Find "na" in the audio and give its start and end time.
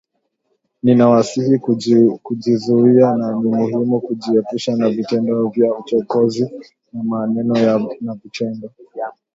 3.15-3.31, 4.75-4.89, 8.01-8.13